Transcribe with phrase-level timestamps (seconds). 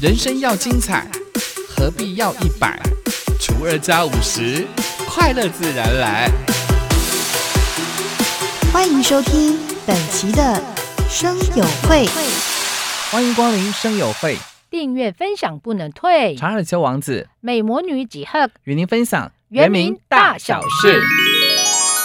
[0.00, 1.06] 人生要精彩，
[1.68, 2.80] 何必要一百
[3.38, 4.66] 除二加五十？
[5.06, 6.30] 快乐自然来。
[8.72, 10.58] 欢迎收听本期的
[11.06, 12.06] 生友会。
[13.10, 14.38] 欢迎光临生友会，
[14.70, 16.34] 订阅分享不能退。
[16.34, 20.98] 查尔丘王子美魔女几赫与您分享原名大小事。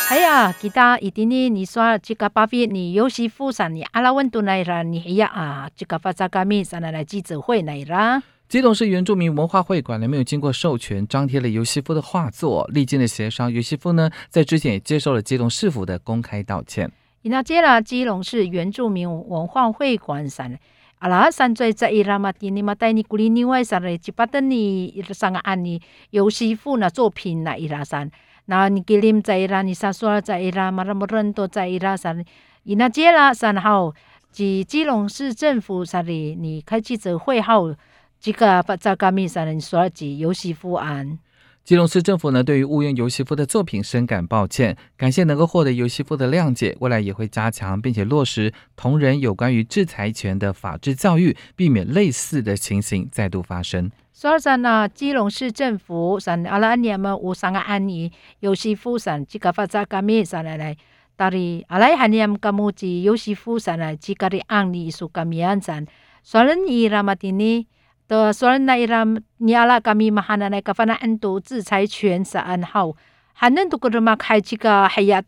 [0.08, 8.22] 哎呀，记得一定呢，你说这个巴菲你尤西夫上你阿拉温度来啦，你哎呀啊，这个发扎嘎米上来来记者会来啦。
[8.48, 12.70] 基隆市原住民文化会馆呢，没有经过授权，张贴了尤西夫的画作。
[12.72, 16.92] 历经了协商，尤西夫呢，在之前也接受了基隆市府的公开道歉。
[17.24, 20.56] 那接了基隆市原住民文化会馆上，
[21.00, 28.12] 阿拉山在在伊拉马蒂尼马带你古里另外上来，吉巴登你上个案例尤西夫呢作品那伊拉山。
[28.46, 32.24] 那你给林在伊拉，你啥说在伊拉，马拉莫人都在伊拉山，
[32.64, 33.94] 伊那接了然后
[34.32, 37.76] 及基隆市政府啥里，你开记者会后，
[38.20, 41.18] 这个把扎嘎米山人说及尤西夫案。
[41.66, 53.90] 基隆市政府呢，对于误用尤西夫的作品深感抱歉，感谢能够获得尤西夫的谅解，未来也会加强并且落实同仁有关于制裁权的法治教育，避免类似的情形再度发生。
[54.14, 60.78] 所以呢，基隆市政府上阿拉年么有三个案例，尤西夫上这个发扎嘎米上来来，
[61.18, 65.84] 到底阿拉还念么么子尤西夫上来这个的案例是嘎米安上，
[66.22, 67.68] 所以伊拉嘛的呢。
[68.08, 69.04] 的所人那伊拉
[69.38, 72.96] 尼阿拉噶咪嘛哈那那个反正安度制裁权是安好，
[73.34, 75.22] 还能都个人嘛开这个海亚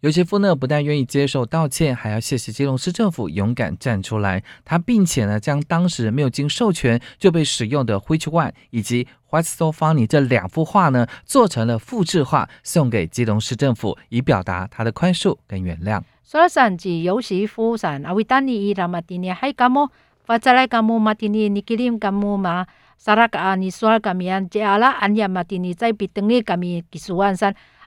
[0.00, 4.42] 尤其夫呢不但愿意接受道歉，还要谢谢基隆市政府勇敢站出来。
[4.64, 16.00] 他并且呢将当时没有经授权就被使用的 Which One 以及 What's So Funny 这两幅画呢做成了复制画，送给基隆市政府，以表达他的宽恕跟原谅。
[16.24, 19.90] 所以甚至有时夫神阿维丹尼伊拉马蒂尼还咁么，
[20.24, 25.28] 发出来咁么马蒂尼尼基林咁么嘛，萨拉个阿尼索尔咁样，即阿拉安亚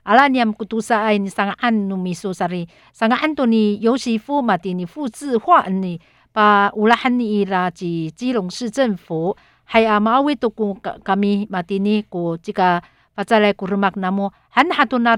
[0.06, 6.00] 马蒂尼在比等你咁样技术完善，阿拉念古杜萨爱你上安努米苏萨里，上个安多尼尤西夫马蒂尼复制化尼，
[6.32, 12.82] 把乌拉汉尼伊拉及基隆市政府，还阿马维多古卡卡米马蒂尼古这个
[13.14, 15.16] 发出来古尔马克纳姆汉哈多那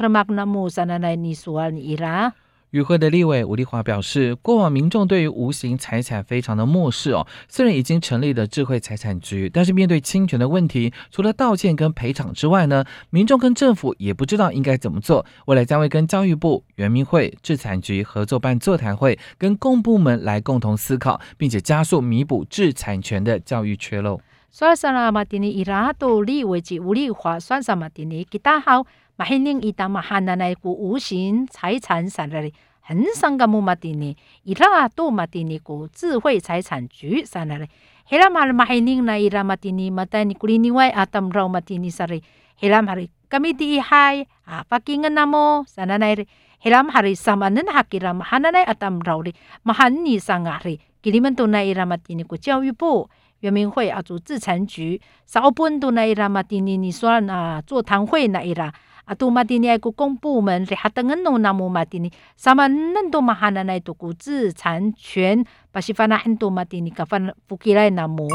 [2.71, 7.27] 与会的立委吴丽华表示，过往民众对于无形财产非常的漠视哦。
[7.49, 15.25] 虽然已经成立了智慧财产局，但是面对侵权的问题，除了道歉跟赔偿之外呢，民众跟政府也不知道应该怎么做。
[15.47, 24.21] 未来将会跟教育部、原民会、智产局合作办座谈会，跟公部门来共同思考，并且加速弥补智产权的教育缺漏。
[24.51, 28.87] 所以说马蒂尼伊拉都立委及吴丽华算什马蒂尼给大好。
[29.17, 37.67] 马黑令伊当马汉那那股无形财产上来的，很上个木马蒂尼，伊拉多马蒂尼股智慧财产局上来的，
[38.05, 42.21] 黑拉马马黑令那伊拉马蒂尼马带尼古里尼外阿当绕马蒂尼上来，
[42.57, 46.27] 黑拉马里 kami di hai a pakingan namo sananay
[46.63, 49.35] hilam hari samanan hakiram hananay atam rauli
[49.67, 53.11] mahan ni sangari kiliman tunay iramatini ko 教育部
[53.41, 58.73] 原民会啊，组自产局，少本都那伊拉马蒂尼，你说啊，座谈会那伊拉。
[59.07, 68.27] 啊，杜马蒂尼埃个公部门，里哈登恩诺那姆马蒂尼，萨马嫩多马哈那奈多古自产权，巴西法那很多马蒂尼，卡凡福基莱那姆。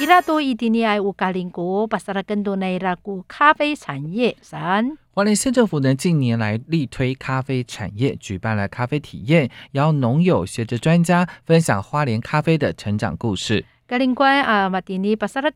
[0.00, 4.98] 伊拉多伊蒂尼埃乌卡林国，巴萨拉更多那伊拉古咖啡产业三。
[5.12, 13.64] 花莲县政府呢，近年来力推咖啡产业，举办了咖啡体验，邀农友、学者、专家分享花莲咖啡的成长故事。
[13.86, 15.48] 格林关啊，马蒂尼巴萨拉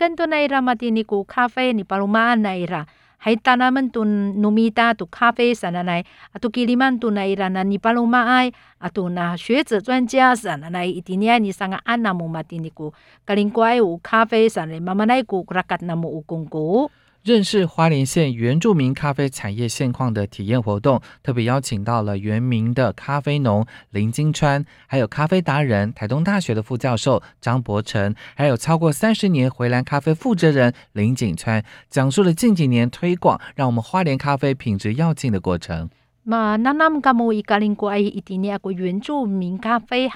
[3.25, 12.93] 还有大拿们都努米达都咖啡啥那来啊都给你们都奶了那尼巴鲁马埃啊都那学者专家啥那来一点点你上个安娜姆马丁尼古
[13.25, 16.91] 格林怪有咖啡啥那妈妈奶古古拉卡那姆有贡古
[17.25, 35.89] 认识花莲县原住民咖啡产业现况的体验活动，特别邀请到了原名的咖啡农林金川，还有咖啡达人台东大学的副教授张伯成，还有超过三十年回蓝咖啡负责人林景川，讲述了近几年推广让我们花莲咖啡品质要进的过程。
[36.25, 40.09] 嘛，那那么噶么伊个林过一点点个原住民咖啡，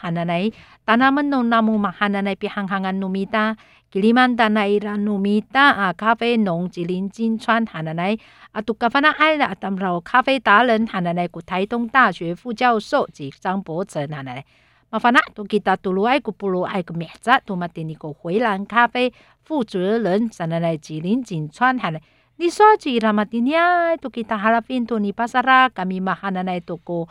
[3.97, 8.15] 吉里曼达那伊拉努米达啊，咖啡农吉林金川哈那来，
[8.53, 14.45] 啊，杜咖啡那爱啦，当然咖啡达人哈那来，古台东大学副教授及张伯成哈那来，
[14.91, 19.11] 麻烦啦，都给他杜鲁爱古布鲁爱个名字，都嘛点你个回蓝咖啡
[19.43, 21.99] 负责人哈那来，吉林金川哈来。
[22.39, 27.09] ni soji rama tinya tu kita harapin tu ni pasara kami mahana na itu ko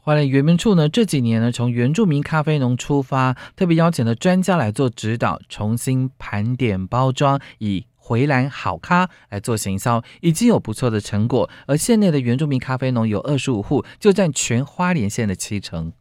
[0.00, 11.50] 花莲原民处呢，这几年呢，从原住民咖啡农出发，特别邀请了专家来做指导，重新盘点包装，以“回蓝好咖”来做行销，已经有不错的成果。
[11.66, 15.92] 而县内的原住民咖啡农有二十五户，就占全花莲县的七成。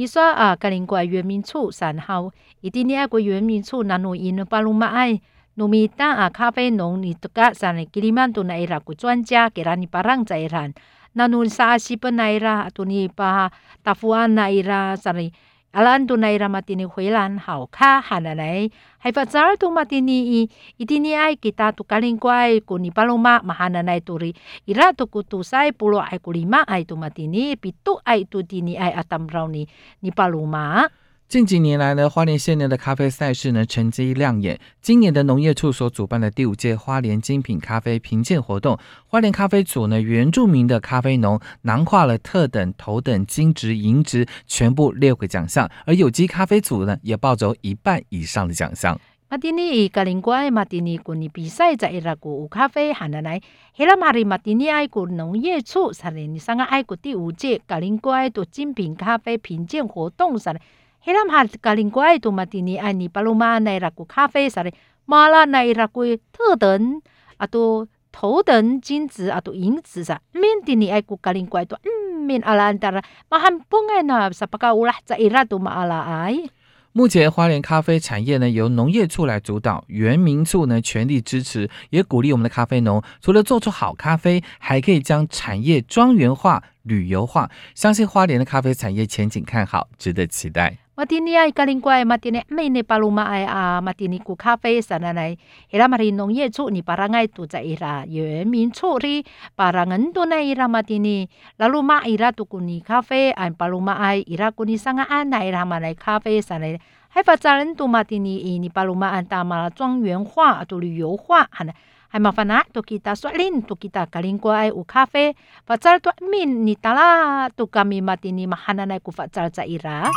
[0.00, 2.30] 你说啊，格林怪原民处三号，
[2.62, 5.20] 一定你爱过原民处，那努因巴鲁马爱。
[5.56, 10.66] 努米当啊，咖啡农你都个上来，吉里曼都那伊拉个专家，给让你把让在伊拉，
[11.12, 13.52] 那努沙西本那伊拉，都你把
[13.82, 15.30] 达富安那伊拉上来。
[15.70, 20.50] Alan tunay ra matini huilan hau ka hananay hay fatsar tu matini i
[20.82, 24.34] itini ay kita tu kalingkway kuni paluma mahananay turi
[24.66, 29.30] ira tu kutusay pulo ay kulima ay tu matini pitu ay tu tini ay atam
[29.30, 29.62] raw ni
[30.02, 30.90] ni paluma
[31.30, 34.58] 近几年来呢，花莲县内的咖啡赛事呢成绩亮眼。
[34.82, 49.00] 今年的农业处所主办的第五届花莲精品咖啡评鉴活动，花莲咖啡组呢原住民的咖啡农囊括了特等、头等、金值、银值全部六个奖项，而有机咖啡组呢也抱走一半以上的奖项。
[49.28, 53.40] 马蒂尼格林怪马蒂尼古尼比赛在伊拉古咖啡喊的来，
[53.76, 60.60] 黑拉马里马蒂尼爱古农业处上来，你上个爱古第五届格林怪的精品咖啡评鉴活动上来。
[61.02, 64.70] Hilam hal kaling kuai tu matini ai ni paluma nai raku 咖啡啥的，
[65.06, 67.00] 马拉奈拉古特等
[67.38, 76.50] 啊都头等金子啊都银子啥，面的你爱古 kaling kuai tu 嗯面阿拉安达拉，马汉不爱那 sapaka ulah 在伊拉都马阿拉 ai。
[76.92, 87.48] 目前花莲咖啡产业呢由农业处来主导，原民处呢全力支持，也鼓励我们的咖啡农，除了做出好咖啡，还可以将产业庄园化、旅游化。
[87.74, 90.78] 相信花莲的咖啡产业前景看好，值得期待。
[90.99, 95.35] matini ai kalingkwai matini mai ne paluma ai a matini ku cafe sana nai
[95.73, 99.25] ira mari nong ye chu ni parangai tu za ira ye min chu ri
[99.59, 101.27] parangan tu nai ira matini
[101.59, 105.67] lalu ma ira tu kuni cafe ai paluma ai ira kuni sanga an nai ira
[105.67, 106.79] manai cafe sana
[107.15, 111.63] 还发展tu matini ini paluma an ta ma 庄园化tu 旅游化哈
[112.10, 118.02] 还麻烦啊，都 kita soalin tu kita kalingkwai u cafe facal tu min ni tala tu kami
[118.02, 120.10] matini mahananai ku facal za ira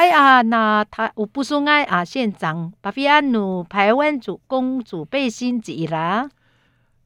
[0.00, 6.28] 哎啊，那他我不说爱啊，县长巴菲安努台湾族公主背心几啦？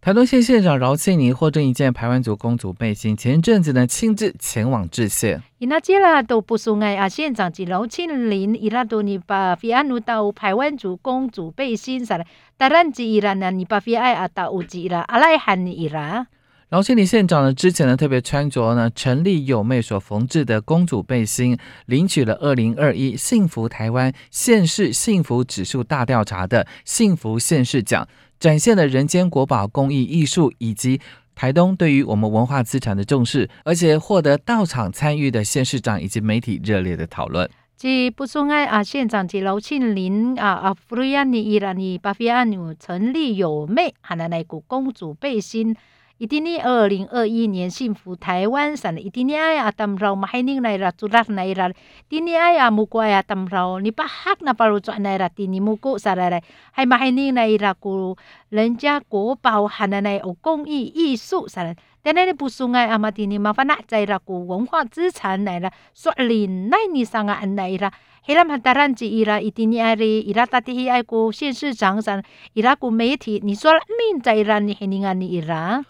[0.03, 5.43] 台东县县长饶庆妮获赠一件台湾族公主背心，前阵子呢亲自前往致谢。
[5.59, 12.27] 伊那接了都不说爱啊，县长及饶庆林伊拉都你巴菲安努到台湾族公主背心啥嘞，
[12.57, 16.27] 当然几伊拉呢，你巴菲爱啊到有几啦，阿来喊你伊拉。
[16.71, 28.09] 饶庆林县长呢，之前呢特别穿着呢陈丽友妹所缝制的公主背心，领取了二零二一幸福台湾县市幸福指数大调查的幸福县市奖，
[28.41, 30.99] 展现了人间国宝工艺艺术以及
[31.35, 37.49] 台东对于我们文化资产的重视，而且获得到场参与的县市长以及媒体热烈的讨论。
[37.77, 45.77] 即不松爱啊，县长及刘庆林啊啊，弗瑞安尼伊拉尼巴菲安努陈丽友妹，还拿那股公主背心。
[46.21, 51.73] 一定呢，二零二一年幸福台湾省一定呢哎呀，他们绕马海宁来了，做拉来了，
[52.11, 58.15] 今年哎呀，木过呀，他们绕你把黑那巴路转来了，今年木过啥来来，还马海宁来了，古
[58.51, 67.91] 人家国宝还那来有工艺艺术啥来，但那你不送哎，阿妈今年麻烦那在了古文化资产来了，说林那你上啊来了。
[68.25, 72.23] 黑拉马达兰吉伊拉一定尼埃里伊拉大地爱国县市长上
[72.53, 73.81] 伊拉古媒体，你说了
[74.13, 75.83] 命在伊拉你黑宁安尼伊拉。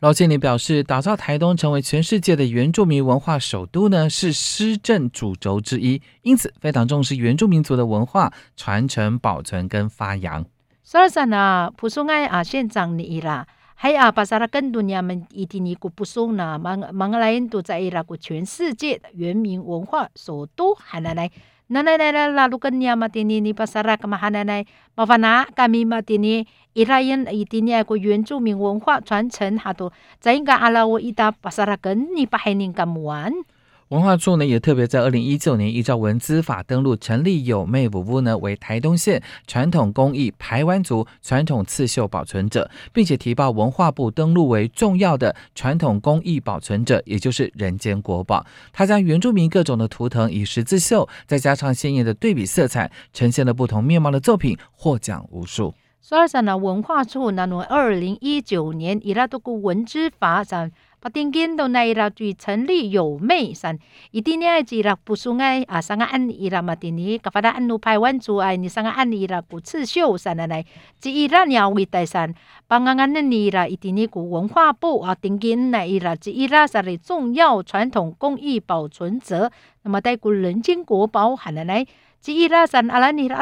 [0.00, 10.44] 饶建林表示，打造台东成为全世界的原住民文化首都呢，是施政主轴之一，因此非常重视原住民族的文化传承、保存跟发扬。
[10.84, 21.28] 所以呢，普松爱啊县长你啦，还有巴萨拉更多人们一定尼古不松呢，芒芒来人都在伊拉个全世界的原民文化首都，还来来。
[21.68, 24.64] Nanay nay lalukan niya matini ni pasara kamahananay
[24.96, 30.98] mafana kami matini irayan itini ako 原住民文化传承哈都在应该阿拉我
[33.88, 48.44] 文化处呢也特别在二零一九年依照文资法登录成立有妹舞屋呢为台东县传统工艺排湾族传统刺绣保存者，并且提报文化部登录为重要的传统工艺保存者，也就是人间国宝。
[48.74, 55.72] 他将原住民各种的图腾以十字绣，再加上鲜艳的对比色彩，呈现了不同面貌的作品，获奖无数。
[56.02, 60.70] 所以呢，文化处那侬二零一九年伊拉都个文资法上。
[61.00, 63.78] 把定见到那伊拉对城里有美山，
[64.10, 70.64] 一定呢伊拉不属爱啊，上个安伊拉嘛的呢，个发达安努排湾族爱你上个安伊拉古刺绣山的来，
[70.98, 72.34] 即伊拉鸟为代山，
[72.66, 79.52] 帮安安的伊拉一定呢古文化部啊定见那伊拉即伊拉是的重要传统工艺保存者，
[79.82, 81.86] 那么带古人间国宝喊的来，
[82.20, 83.40] 即伊拉山阿拉尼拉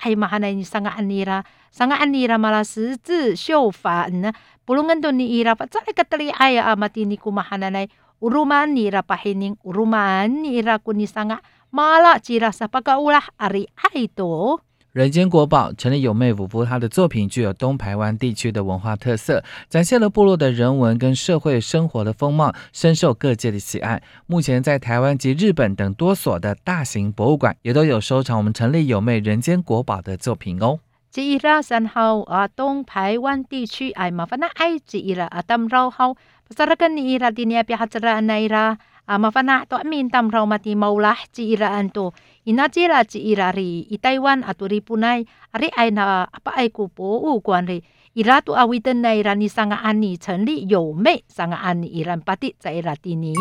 [0.00, 0.10] 嘞。
[0.10, 4.32] hay mahana ni sanga anira sanga anira mala sizi show fa na
[4.64, 7.86] pulungan do ni ira pa tsale katali aya amati ni kumahana nai
[8.24, 14.08] uruman ni ira pahining uruman ni ira kuni sanga mala cira sa pagkaulah ari ay
[14.08, 14.56] to
[14.92, 24.02] 人间国宝陈立有妹夫妇，他的作品具有东台湾地区的文化特色，展现了部落的人文跟社会生活的风貌，深受各界的喜爱。
[24.26, 30.80] 目前在台湾及日本等多所的大型博物馆，也都有收藏我们陈立有妹人间国宝的作品哦。
[31.12, 38.76] 吉伊拉山号啊，东台湾地区哎麻烦那哎吉伊拉啊，当绕号，不是那个你伊拉的呢，别哈子拉那伊拉。
[39.10, 42.14] 阿玛法纳多阿米纳多马蒂莫拉基伊拉安多
[42.44, 53.34] 伊拉基拉基伊拉里伊太湾阿杜里布耐阿里埃娜阿巴埃古博物馆里伊拉多阿维登内拉尼桑阿尼陈丽有妹桑阿尼伊兰巴蒂在伊拉蒂尼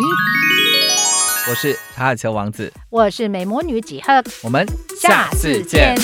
[1.48, 4.66] 我是查尔乔王子我是美魔女几何我们
[5.00, 5.96] 下次见